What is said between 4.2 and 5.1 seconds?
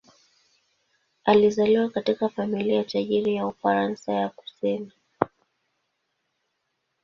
kusini.